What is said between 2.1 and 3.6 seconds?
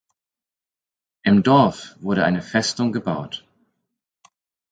eine Festung gebaut.